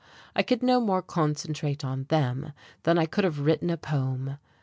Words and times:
I 0.35 0.41
could 0.41 0.63
no 0.63 0.79
more 0.81 1.03
concentrate 1.03 1.85
on 1.85 2.05
them 2.05 2.53
than 2.85 2.97
I 2.97 3.05
could 3.05 3.23
have 3.23 3.41
written 3.41 3.69
a 3.69 3.77
poem. 3.77 4.39